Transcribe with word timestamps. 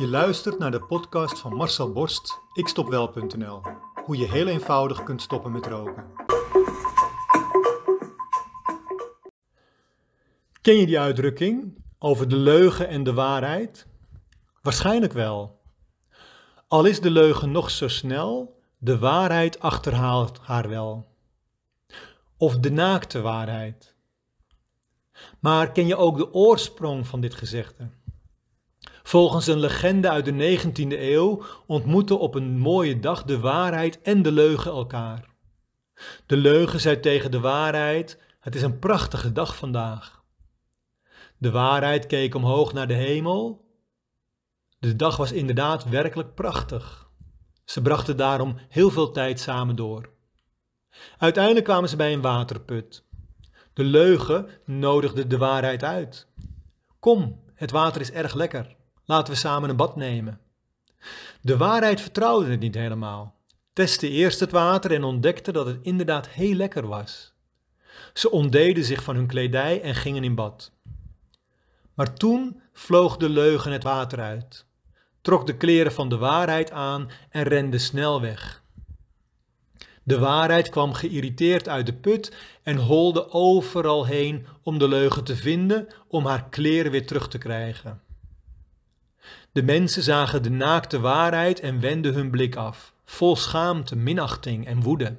Je 0.00 0.08
luistert 0.08 0.58
naar 0.58 0.70
de 0.70 0.80
podcast 0.80 1.38
van 1.38 1.54
Marcel 1.54 1.92
Borst, 1.92 2.40
ikstopwel.nl. 2.52 3.62
Hoe 4.04 4.16
je 4.16 4.30
heel 4.30 4.46
eenvoudig 4.46 5.02
kunt 5.02 5.22
stoppen 5.22 5.52
met 5.52 5.66
roken. 5.66 6.04
Ken 10.60 10.76
je 10.76 10.86
die 10.86 11.00
uitdrukking 11.00 11.84
over 11.98 12.28
de 12.28 12.36
leugen 12.36 12.88
en 12.88 13.02
de 13.02 13.12
waarheid? 13.12 13.86
Waarschijnlijk 14.62 15.12
wel. 15.12 15.60
Al 16.68 16.84
is 16.84 17.00
de 17.00 17.10
leugen 17.10 17.50
nog 17.50 17.70
zo 17.70 17.88
snel, 17.88 18.60
de 18.78 18.98
waarheid 18.98 19.60
achterhaalt 19.60 20.38
haar 20.38 20.68
wel. 20.68 21.06
Of 22.36 22.58
de 22.58 22.70
naakte 22.70 23.20
waarheid. 23.20 23.94
Maar 25.40 25.72
ken 25.72 25.86
je 25.86 25.96
ook 25.96 26.16
de 26.16 26.32
oorsprong 26.32 27.06
van 27.06 27.20
dit 27.20 27.34
gezegde? 27.34 27.90
Volgens 29.02 29.46
een 29.46 29.58
legende 29.58 30.10
uit 30.10 30.24
de 30.24 30.58
19e 30.58 30.98
eeuw 30.98 31.42
ontmoeten 31.66 32.18
op 32.18 32.34
een 32.34 32.58
mooie 32.58 33.00
dag 33.00 33.24
de 33.24 33.40
waarheid 33.40 34.00
en 34.00 34.22
de 34.22 34.32
leugen 34.32 34.70
elkaar. 34.70 35.28
De 36.26 36.36
leugen 36.36 36.80
zei 36.80 37.00
tegen 37.00 37.30
de 37.30 37.40
waarheid: 37.40 38.22
Het 38.40 38.54
is 38.54 38.62
een 38.62 38.78
prachtige 38.78 39.32
dag 39.32 39.56
vandaag. 39.56 40.22
De 41.38 41.50
waarheid 41.50 42.06
keek 42.06 42.34
omhoog 42.34 42.72
naar 42.72 42.86
de 42.86 42.94
hemel. 42.94 43.68
De 44.78 44.96
dag 44.96 45.16
was 45.16 45.32
inderdaad 45.32 45.84
werkelijk 45.84 46.34
prachtig. 46.34 47.10
Ze 47.64 47.82
brachten 47.82 48.16
daarom 48.16 48.56
heel 48.68 48.90
veel 48.90 49.10
tijd 49.10 49.40
samen 49.40 49.76
door. 49.76 50.10
Uiteindelijk 51.18 51.64
kwamen 51.64 51.88
ze 51.88 51.96
bij 51.96 52.12
een 52.12 52.20
waterput. 52.20 53.04
De 53.72 53.84
leugen 53.84 54.48
nodigde 54.64 55.26
de 55.26 55.38
waarheid 55.38 55.84
uit. 55.84 56.28
Kom, 56.98 57.44
het 57.54 57.70
water 57.70 58.00
is 58.00 58.10
erg 58.10 58.34
lekker. 58.34 58.76
Laten 59.10 59.32
we 59.32 59.38
samen 59.38 59.70
een 59.70 59.76
bad 59.76 59.96
nemen. 59.96 60.40
De 61.40 61.56
waarheid 61.56 62.00
vertrouwde 62.00 62.50
het 62.50 62.60
niet 62.60 62.74
helemaal. 62.74 63.34
Testte 63.72 64.08
eerst 64.08 64.40
het 64.40 64.50
water 64.50 64.92
en 64.92 65.04
ontdekte 65.04 65.52
dat 65.52 65.66
het 65.66 65.78
inderdaad 65.82 66.28
heel 66.28 66.54
lekker 66.54 66.86
was. 66.86 67.32
Ze 68.12 68.30
ontdeden 68.30 68.84
zich 68.84 69.02
van 69.02 69.16
hun 69.16 69.26
kledij 69.26 69.82
en 69.82 69.94
gingen 69.94 70.24
in 70.24 70.34
bad. 70.34 70.72
Maar 71.94 72.14
toen 72.14 72.60
vloog 72.72 73.16
de 73.16 73.28
leugen 73.28 73.72
het 73.72 73.82
water 73.82 74.20
uit, 74.20 74.66
trok 75.20 75.46
de 75.46 75.56
kleren 75.56 75.92
van 75.92 76.08
de 76.08 76.16
waarheid 76.16 76.70
aan 76.70 77.10
en 77.30 77.42
rende 77.42 77.78
snel 77.78 78.20
weg. 78.20 78.62
De 80.02 80.18
waarheid 80.18 80.68
kwam 80.68 80.92
geïrriteerd 80.92 81.68
uit 81.68 81.86
de 81.86 81.94
put 81.94 82.36
en 82.62 82.76
holde 82.76 83.30
overal 83.30 84.06
heen 84.06 84.46
om 84.62 84.78
de 84.78 84.88
leugen 84.88 85.24
te 85.24 85.36
vinden, 85.36 85.86
om 86.08 86.26
haar 86.26 86.48
kleren 86.48 86.90
weer 86.90 87.06
terug 87.06 87.28
te 87.28 87.38
krijgen. 87.38 88.08
De 89.52 89.62
mensen 89.62 90.02
zagen 90.02 90.42
de 90.42 90.50
naakte 90.50 91.00
waarheid 91.00 91.60
en 91.60 91.80
wenden 91.80 92.14
hun 92.14 92.30
blik 92.30 92.56
af, 92.56 92.94
vol 93.04 93.36
schaamte, 93.36 93.96
minachting 93.96 94.66
en 94.66 94.82
woede. 94.82 95.18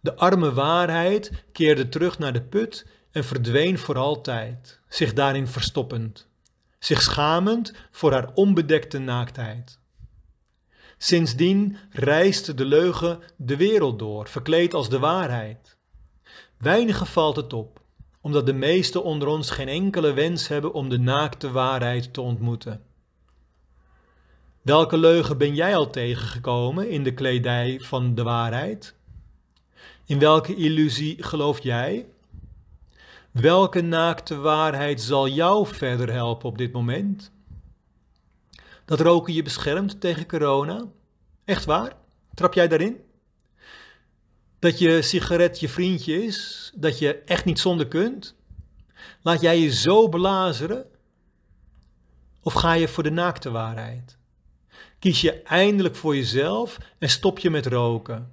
De 0.00 0.16
arme 0.16 0.52
waarheid 0.52 1.44
keerde 1.52 1.88
terug 1.88 2.18
naar 2.18 2.32
de 2.32 2.42
put 2.42 2.86
en 3.10 3.24
verdween 3.24 3.78
voor 3.78 3.98
altijd, 3.98 4.80
zich 4.88 5.12
daarin 5.12 5.46
verstoppend, 5.46 6.28
zich 6.78 7.02
schamend 7.02 7.72
voor 7.90 8.12
haar 8.12 8.30
onbedekte 8.34 8.98
naaktheid. 8.98 9.78
Sindsdien 10.98 11.76
reisde 11.90 12.54
de 12.54 12.64
leugen 12.64 13.20
de 13.36 13.56
wereld 13.56 13.98
door, 13.98 14.28
verkleed 14.28 14.74
als 14.74 14.88
de 14.88 14.98
waarheid. 14.98 15.76
Weinigen 16.58 17.06
valt 17.06 17.36
het 17.36 17.52
op, 17.52 17.80
omdat 18.24 18.46
de 18.46 18.52
meesten 18.52 19.02
onder 19.04 19.28
ons 19.28 19.50
geen 19.50 19.68
enkele 19.68 20.12
wens 20.12 20.48
hebben 20.48 20.72
om 20.72 20.88
de 20.88 20.98
naakte 20.98 21.50
waarheid 21.50 22.12
te 22.12 22.20
ontmoeten. 22.20 22.82
Welke 24.62 24.96
leugen 24.96 25.38
ben 25.38 25.54
jij 25.54 25.76
al 25.76 25.90
tegengekomen 25.90 26.90
in 26.90 27.02
de 27.02 27.14
kledij 27.14 27.80
van 27.80 28.14
de 28.14 28.22
waarheid? 28.22 28.94
In 30.06 30.18
welke 30.18 30.54
illusie 30.54 31.22
geloof 31.22 31.62
jij? 31.62 32.06
Welke 33.30 33.80
naakte 33.80 34.36
waarheid 34.36 35.00
zal 35.00 35.28
jou 35.28 35.66
verder 35.66 36.12
helpen 36.12 36.48
op 36.48 36.58
dit 36.58 36.72
moment? 36.72 37.32
Dat 38.84 39.00
roken 39.00 39.34
je 39.34 39.42
beschermt 39.42 40.00
tegen 40.00 40.26
corona? 40.26 40.84
Echt 41.44 41.64
waar? 41.64 41.96
Trap 42.34 42.54
jij 42.54 42.68
daarin? 42.68 43.00
Dat 44.64 44.78
je 44.78 45.02
sigaret 45.02 45.60
je 45.60 45.68
vriendje 45.68 46.24
is? 46.24 46.70
Dat 46.74 46.98
je 46.98 47.14
echt 47.14 47.44
niet 47.44 47.58
zonder 47.58 47.88
kunt? 47.88 48.34
Laat 49.22 49.40
jij 49.40 49.58
je 49.58 49.72
zo 49.72 50.08
belazeren? 50.08 50.86
Of 52.42 52.52
ga 52.52 52.72
je 52.72 52.88
voor 52.88 53.02
de 53.02 53.10
naakte 53.10 53.50
waarheid? 53.50 54.18
Kies 54.98 55.20
je 55.20 55.42
eindelijk 55.42 55.96
voor 55.96 56.16
jezelf 56.16 56.78
en 56.98 57.08
stop 57.08 57.38
je 57.38 57.50
met 57.50 57.66
roken. 57.66 58.32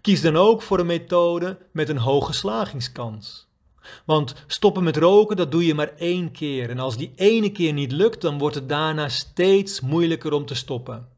Kies 0.00 0.20
dan 0.20 0.36
ook 0.36 0.62
voor 0.62 0.78
een 0.78 0.86
methode 0.86 1.58
met 1.72 1.88
een 1.88 1.98
hoge 1.98 2.32
slagingskans. 2.32 3.48
Want 4.04 4.34
stoppen 4.46 4.84
met 4.84 4.96
roken, 4.96 5.36
dat 5.36 5.50
doe 5.50 5.66
je 5.66 5.74
maar 5.74 5.94
één 5.96 6.30
keer. 6.30 6.70
En 6.70 6.78
als 6.78 6.96
die 6.96 7.12
ene 7.16 7.52
keer 7.52 7.72
niet 7.72 7.92
lukt, 7.92 8.20
dan 8.20 8.38
wordt 8.38 8.54
het 8.54 8.68
daarna 8.68 9.08
steeds 9.08 9.80
moeilijker 9.80 10.32
om 10.32 10.46
te 10.46 10.54
stoppen. 10.54 11.17